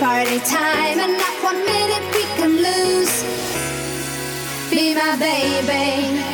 Party 0.00 0.38
time, 0.40 0.98
and 0.98 1.12
not 1.16 1.44
one 1.44 1.64
minute 1.64 2.14
we 2.14 2.22
can 2.36 2.56
lose. 2.56 3.22
Be 4.70 4.94
my 4.94 5.16
baby. 5.16 6.33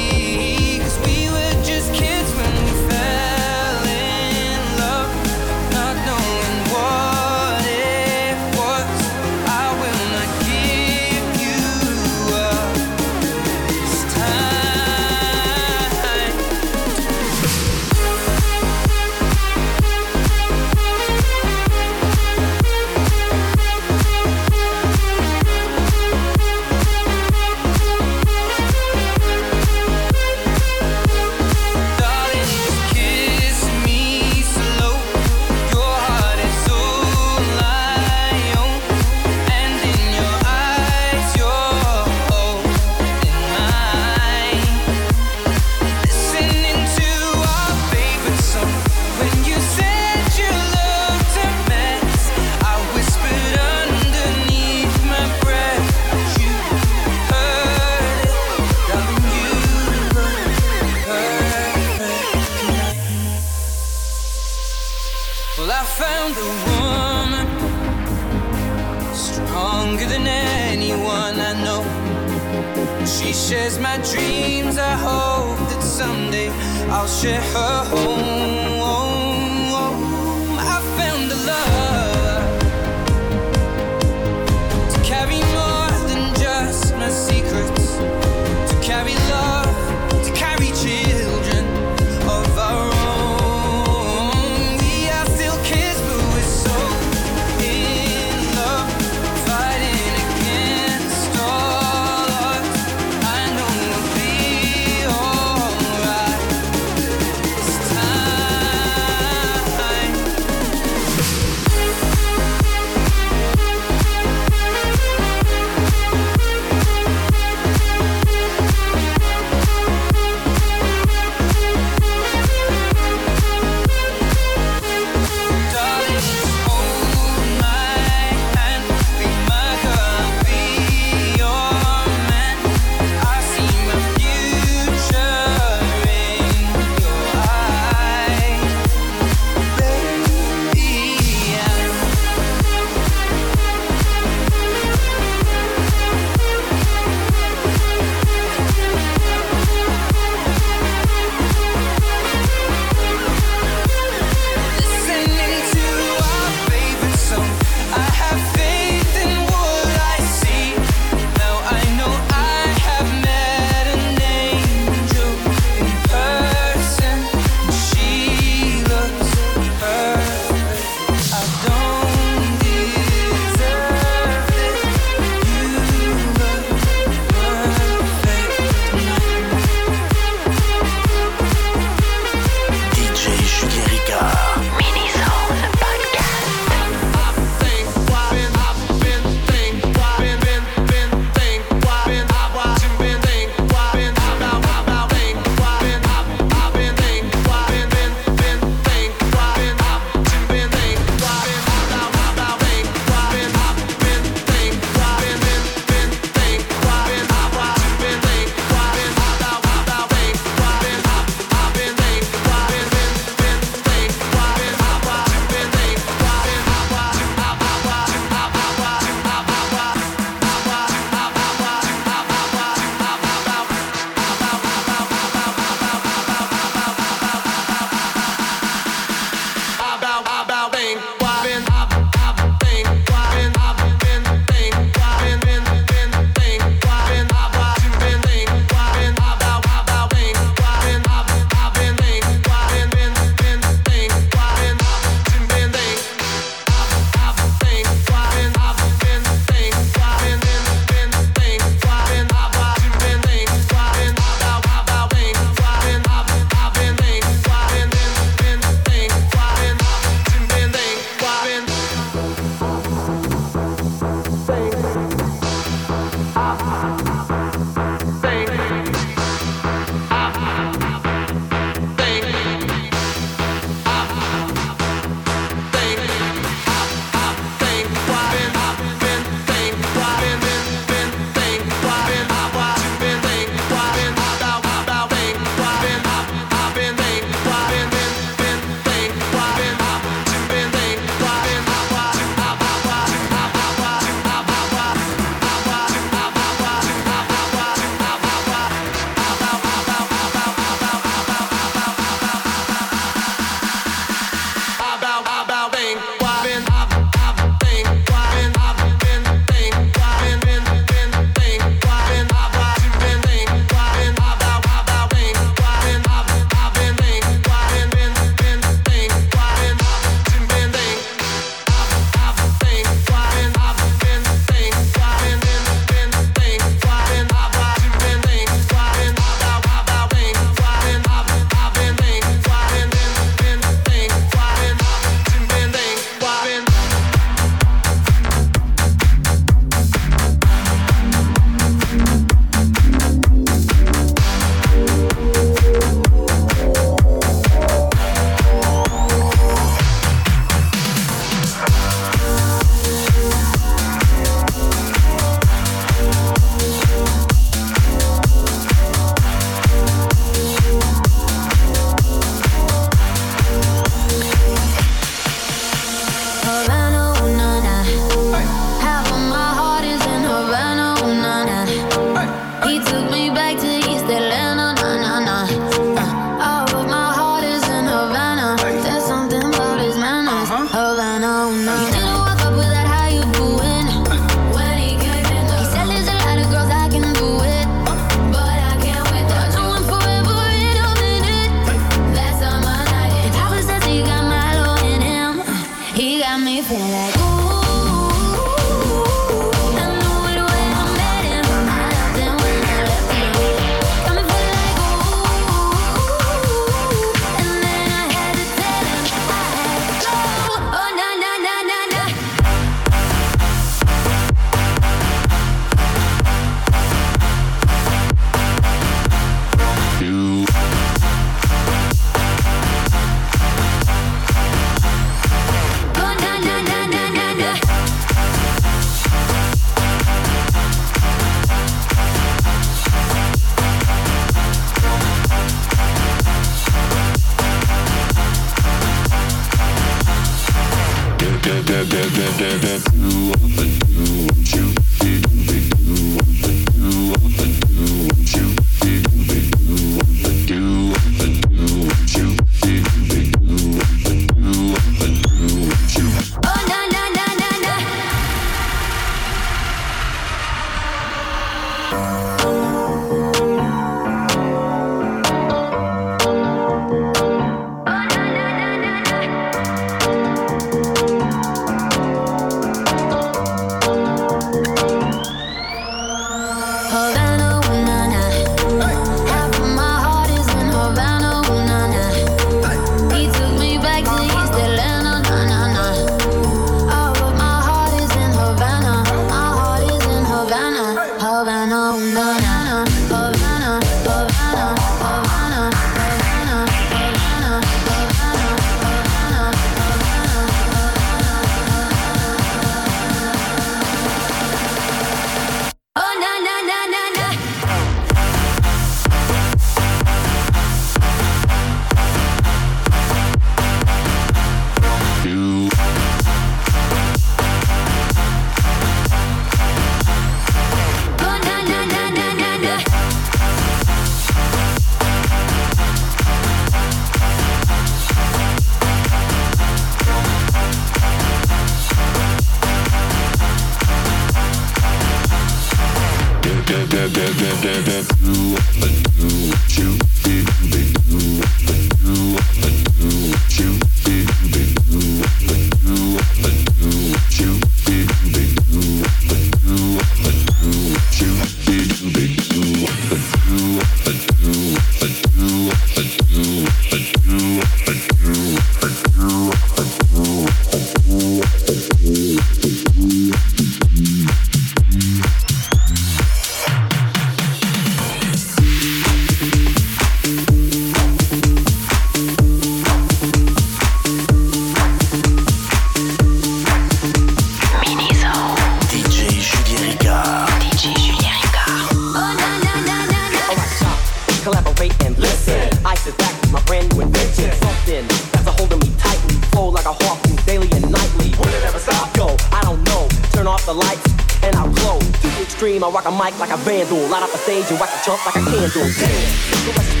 like 596.39 596.51
a 596.51 596.57
vandal. 596.57 597.07
Light 597.07 597.23
up 597.23 597.31
the 597.31 597.37
stage 597.37 597.69
and 597.69 597.79
wax 597.79 598.01
a 598.01 598.05
chump 598.05 598.25
like 598.25 598.35
a 598.35 598.43
candle. 598.45 598.87
Damn. 598.99 600.00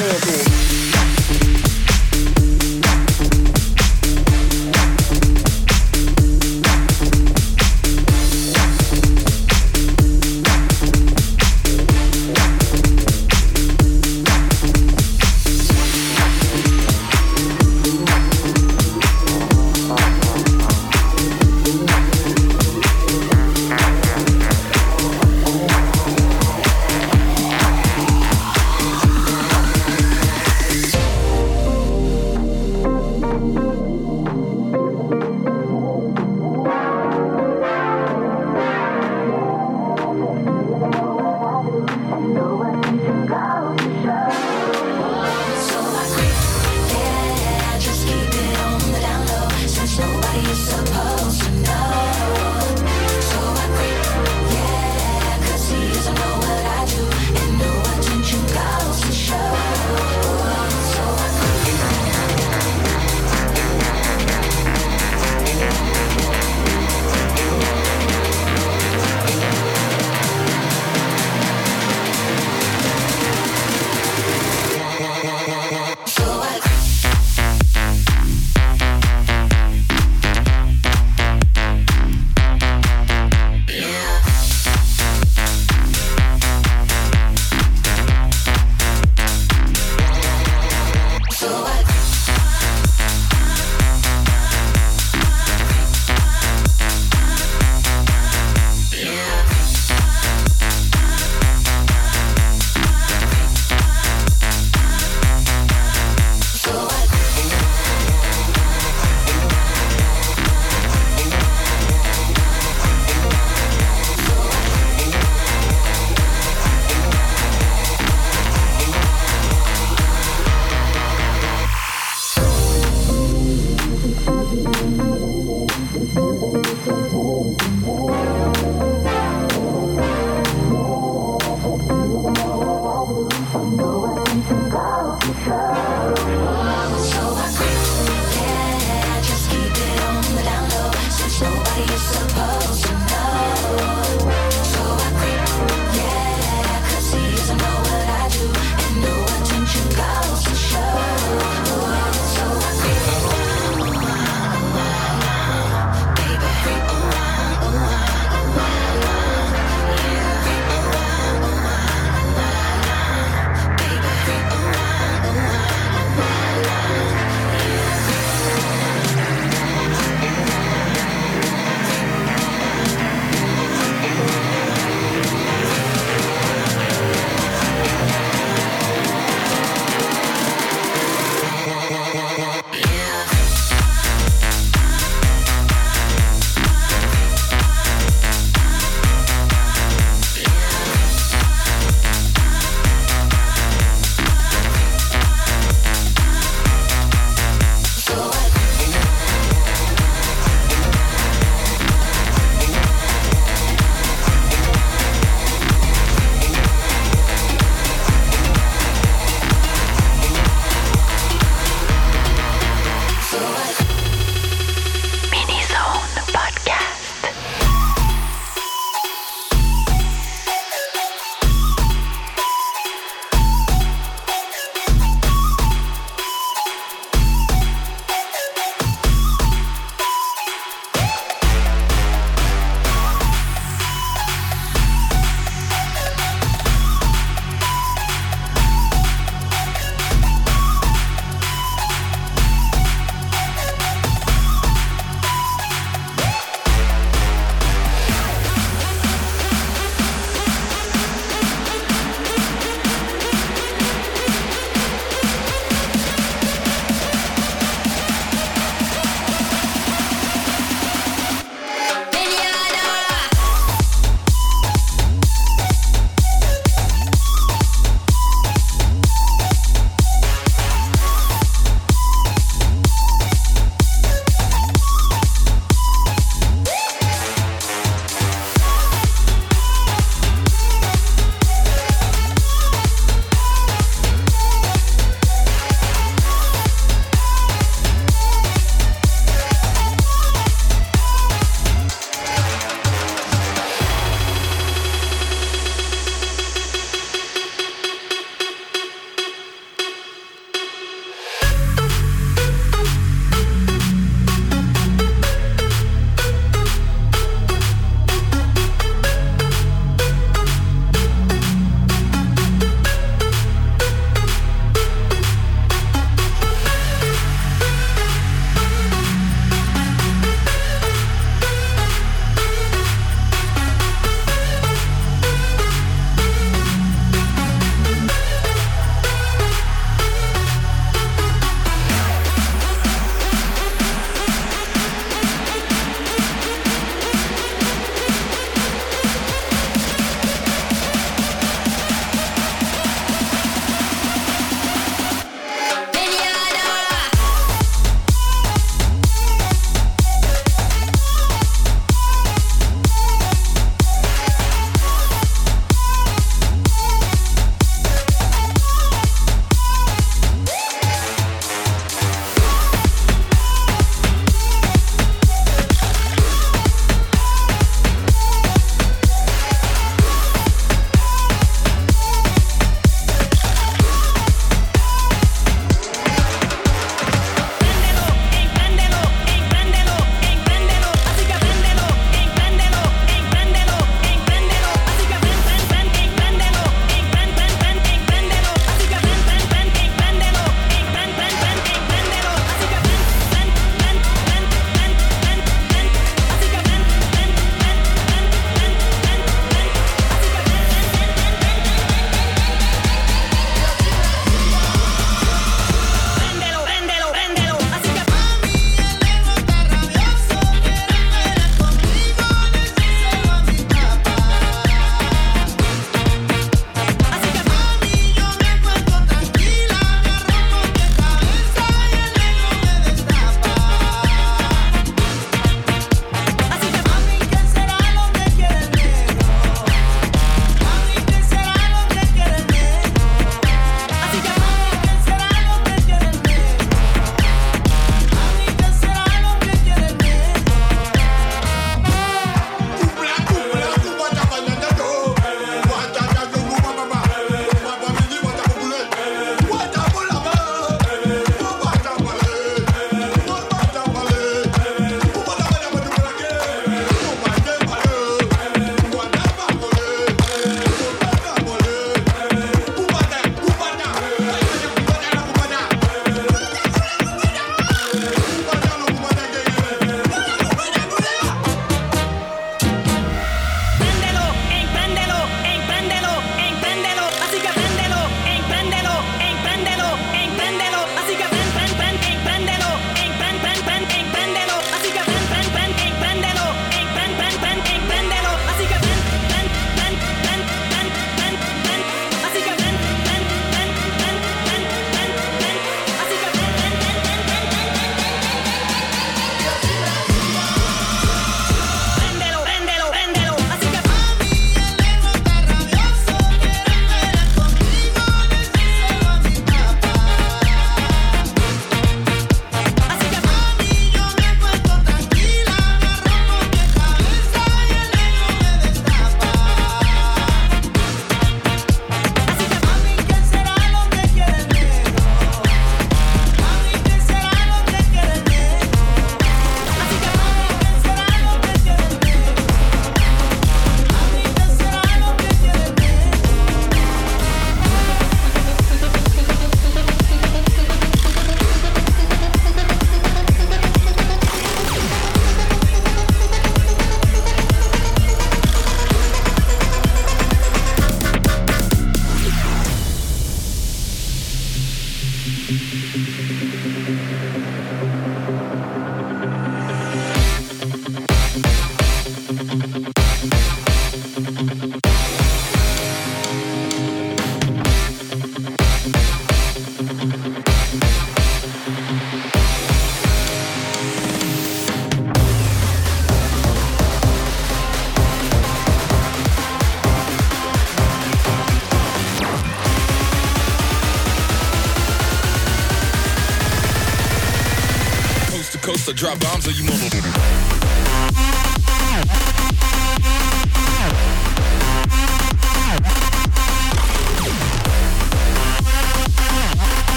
Circle. 0.00 0.89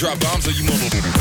Drop 0.00 0.18
bombs 0.18 0.48
or 0.48 0.52
you 0.52 0.64
mother. 0.64 1.19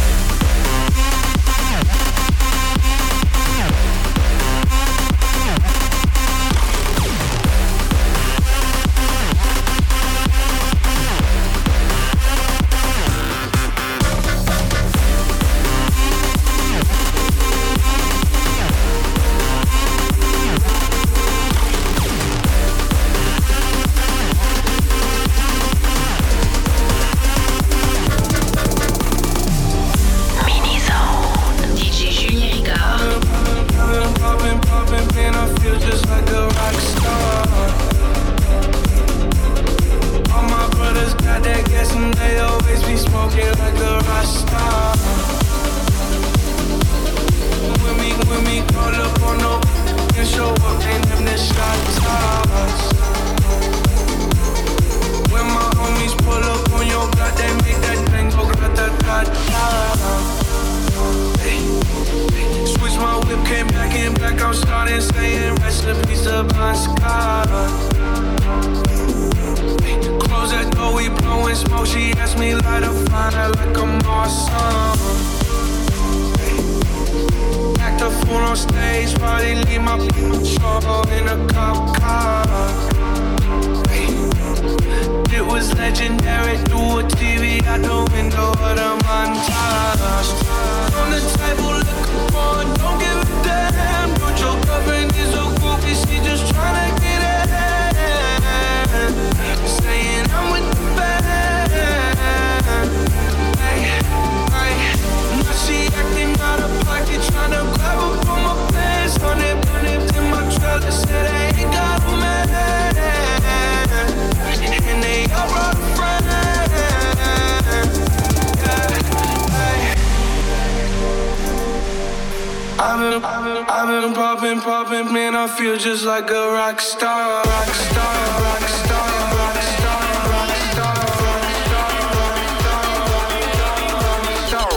been, 123.09 123.23
I've 123.23 123.87
been 123.87 124.13
poppin', 124.13 124.61
poppin', 124.61 125.13
man. 125.13 125.35
I 125.35 125.47
feel 125.47 125.77
just 125.77 126.05
like 126.05 126.29
a 126.29 126.51
rock 126.51 126.79
star, 126.79 127.43
rock 127.43 127.67
star, 127.67 128.41
rock 128.43 128.67
star, 128.67 129.35
rock 129.39 129.61
star, 129.73 130.27
rock 130.29 130.53
star, 130.69 130.95
rock 131.25 131.45
star, 131.65 131.89
rock 132.15 132.37
star, 132.59 132.85
rock 133.17 133.43
star, 133.49 134.03
rock 134.13 134.37
star. 134.47 134.71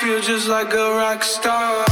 Feel 0.00 0.20
just 0.20 0.48
like 0.48 0.72
a 0.74 0.90
rock 0.94 1.22
star. 1.22 1.91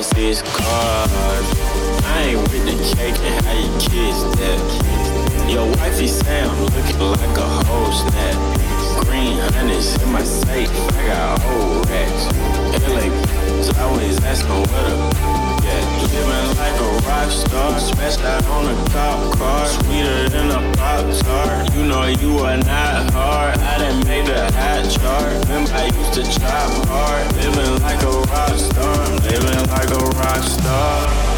Got 0.00 0.16
six 0.16 0.42
cars? 0.42 1.46
I 2.04 2.22
ain't 2.28 2.40
with 2.40 2.64
the 2.64 2.96
cake 2.96 3.18
and 3.20 3.44
how 3.44 3.52
you 3.52 3.68
kiss 3.78 4.22
that. 4.38 5.50
Your 5.50 5.66
wifey 5.76 6.06
say 6.06 6.42
I'm 6.42 6.64
looking 6.64 6.98
like 6.98 7.38
a 7.38 7.48
whole 7.66 7.92
snap. 7.92 8.69
Green 9.00 9.38
honey's 9.54 10.00
in 10.02 10.12
my 10.12 10.22
safe, 10.22 10.70
I 10.70 11.06
got 11.06 11.44
old 11.46 11.88
racks. 11.88 12.24
LA, 12.88 13.30
always 13.82 14.22
asking 14.24 14.60
what 14.60 14.86
up. 14.92 15.14
Yeah, 15.64 16.00
living 16.12 16.56
like 16.56 16.80
a 16.80 17.06
rock 17.06 17.30
star, 17.30 17.78
smashed 17.80 18.20
out 18.20 18.44
on 18.46 18.66
a 18.66 18.90
cop 18.90 19.36
car, 19.38 19.66
sweeter 19.66 20.28
than 20.28 20.50
a 20.50 20.76
pop 20.76 21.06
tart. 21.22 21.74
You 21.74 21.84
know 21.84 22.06
you 22.06 22.38
are 22.38 22.56
not 22.58 23.10
hard. 23.12 23.58
I 23.58 23.78
done 23.78 24.06
made 24.06 24.26
the 24.26 24.50
hot 24.52 24.90
chart. 24.90 25.44
Remember 25.44 25.72
I 25.72 25.86
used 25.86 26.14
to 26.14 26.22
chop 26.40 26.86
hard, 26.86 27.32
living 27.36 27.82
like 27.82 28.02
a 28.02 28.20
rock 28.32 28.56
star, 28.58 29.08
living 29.20 29.68
like 29.68 29.90
a 29.90 30.04
rock 30.18 30.42
star. 30.42 31.29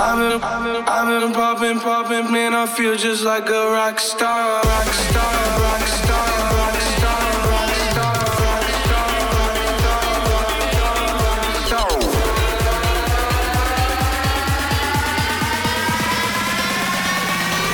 I've 0.00 1.58
been, 1.58 1.82
I've 1.84 2.08
been, 2.08 2.32
man. 2.32 2.54
I 2.54 2.66
feel 2.66 2.96
just 2.96 3.24
like 3.24 3.48
a 3.48 3.70
rock 3.72 3.98
star. 3.98 4.62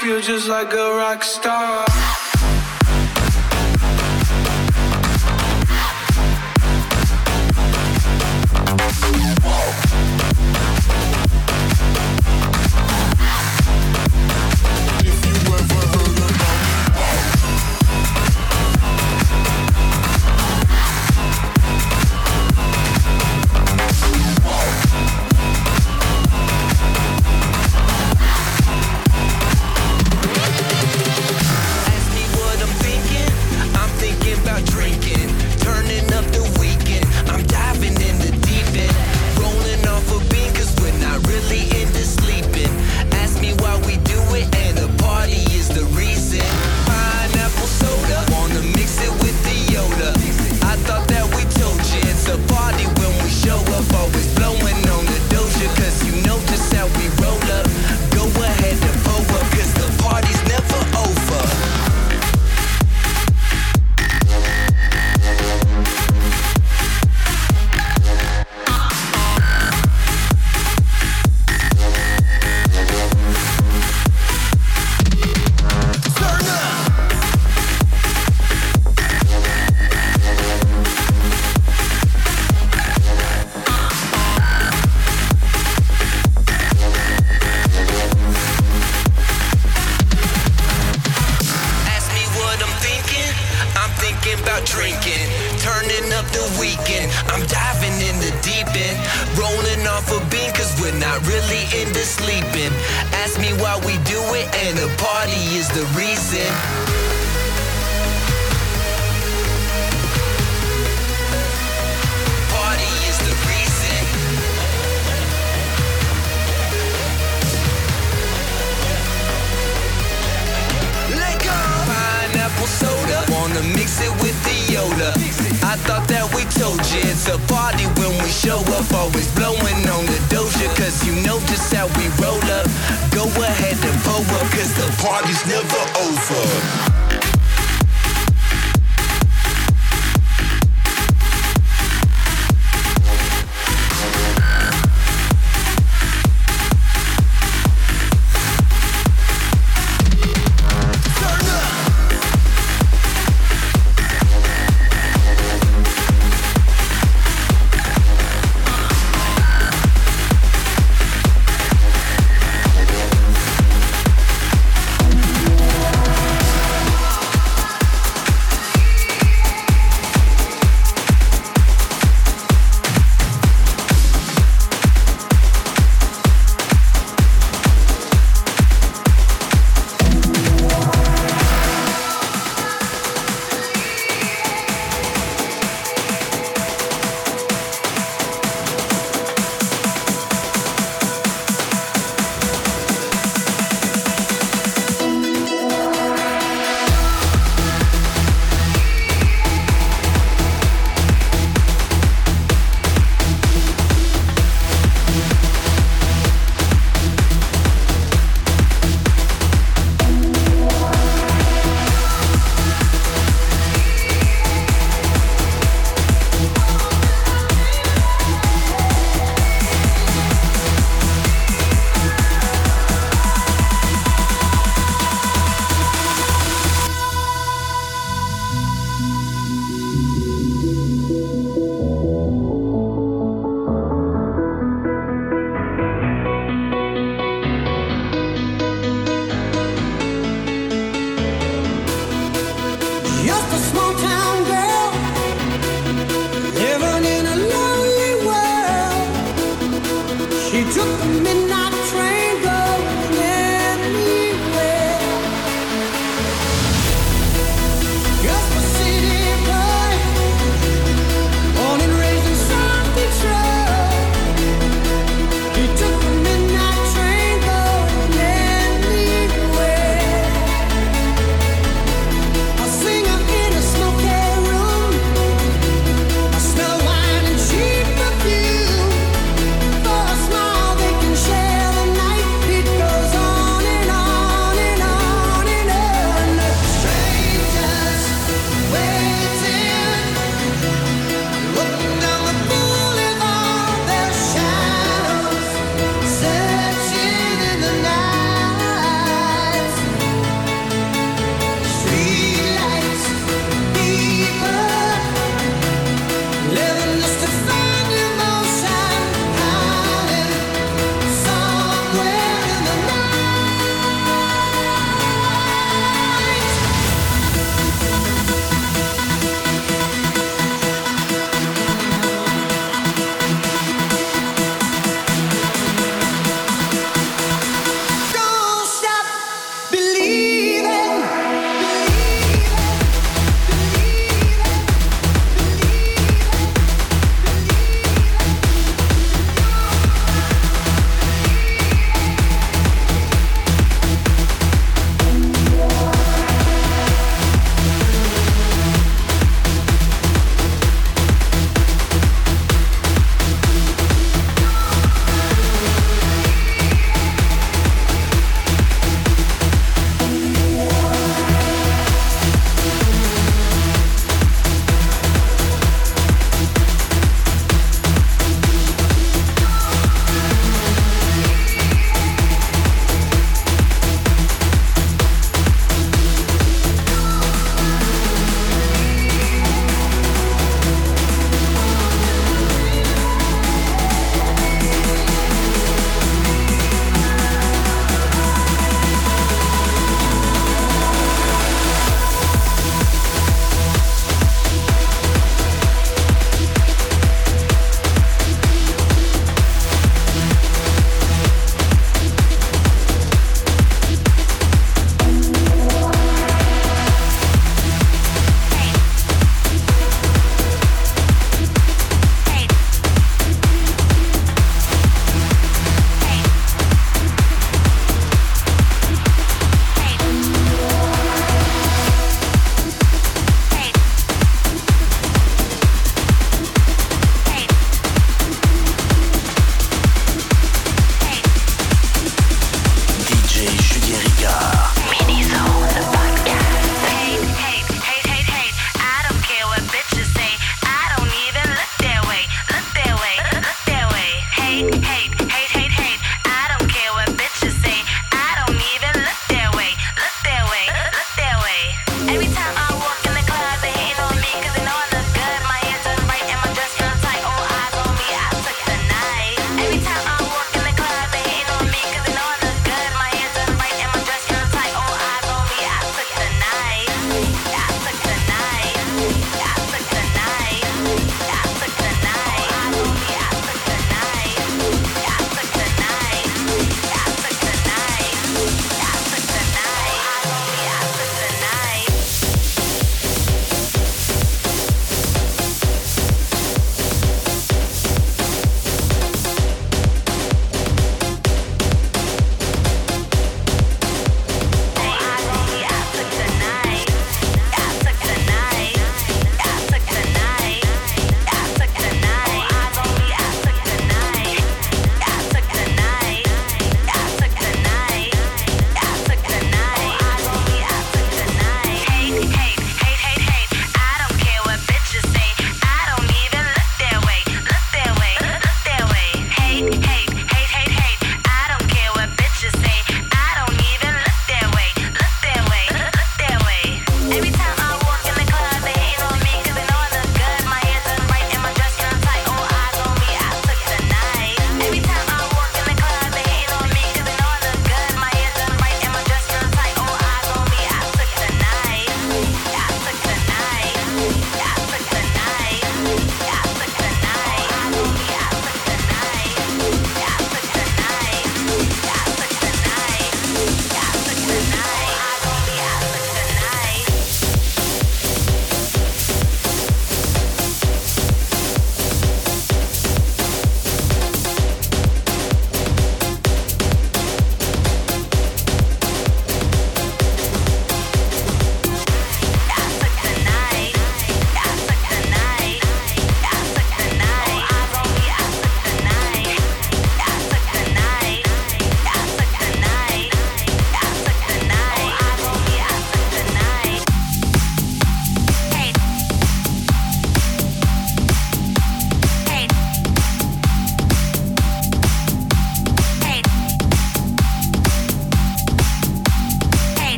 Feel 0.00 0.20
just 0.20 0.48
like 0.48 0.72
a 0.72 0.94
rock 0.94 1.24
star. 1.24 1.91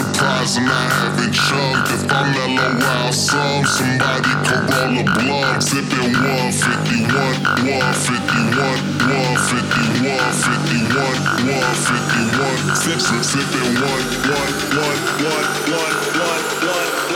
surprising 0.00 0.64
I 0.64 0.88
haven't 0.88 1.32
chugged. 1.32 1.92
If 1.92 2.08
I 2.08 2.32
mellow 2.32 2.80
out 2.80 3.12
some, 3.12 3.64
somebody 3.66 4.32
Corolla 4.48 5.04
blunt. 5.04 5.62
Sipping 5.62 6.16
151, 6.16 7.12
151, 7.68 8.80
151, 9.12 10.08
151, 10.08 11.04
151. 11.44 12.76
Sipping, 12.80 13.24
sipping 13.24 13.76
1, 13.76 13.84
1, 13.84 14.48
1, 14.60 14.88
1, 14.88 15.44
1, 15.50 15.92
1, 15.92 17.04
1. 17.04 17.09